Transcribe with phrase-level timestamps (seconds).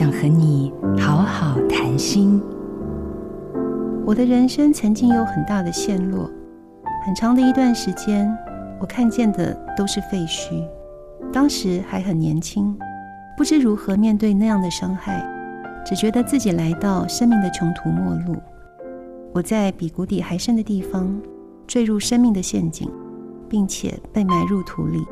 [0.00, 2.40] 想和你好好谈心。
[4.06, 6.24] 我的人生曾经有很大的陷落，
[7.04, 8.34] 很长的一段时间，
[8.80, 10.66] 我看见的都是废墟。
[11.30, 12.74] 当时还很年轻，
[13.36, 15.22] 不知如何面对那样的伤害，
[15.84, 18.34] 只觉得自己来到生命的穷途末路。
[19.34, 21.14] 我在比谷底还深的地方
[21.66, 22.90] 坠入生命的陷阱，
[23.50, 25.06] 并且被埋入土里。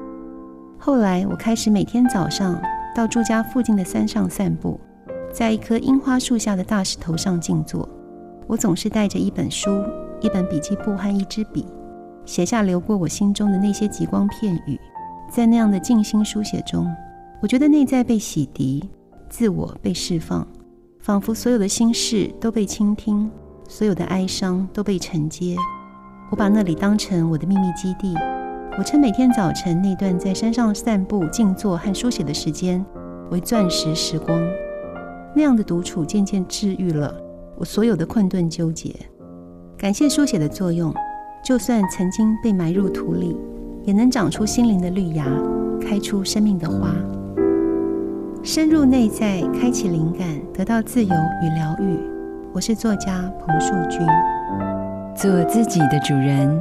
[0.79, 2.59] 后来，我开始每天早上
[2.99, 4.81] 到住家附近的山上散步，
[5.33, 7.89] 在一棵樱花树下的大石头上静坐。
[8.49, 9.85] 我总是带着一本书、
[10.21, 11.65] 一本笔记簿和一支笔，
[12.25, 14.77] 写下流过我心中的那些极光片语。
[15.31, 16.93] 在那样的静心书写中，
[17.41, 18.83] 我觉得内在被洗涤，
[19.31, 20.45] 自我被释放，
[20.99, 23.31] 仿佛所有的心事都被倾听，
[23.69, 25.55] 所有的哀伤都被承接。
[26.31, 28.13] 我把那里当成我的秘密基地。
[28.77, 32.85] 我称每天早晨那段在山上散步、静坐和书写的时间
[33.31, 34.41] 为“钻石时光”。
[35.35, 37.15] 那样的独处渐渐治愈了
[37.57, 38.95] 我所有的困顿纠结。
[39.77, 40.93] 感谢书写的作用，
[41.45, 43.37] 就算曾经被埋入土里，
[43.85, 45.25] 也能长出心灵的绿芽，
[45.81, 46.95] 开出生命的花。
[48.43, 51.99] 深入内在，开启灵感，得到自由与疗愈。
[52.53, 54.01] 我是作家彭树君。
[55.15, 56.61] 做自己的主人，